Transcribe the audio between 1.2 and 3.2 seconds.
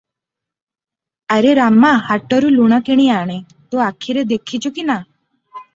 ଆରେ ରାମା ହାଟରୁ ଲୁଣ କିଣି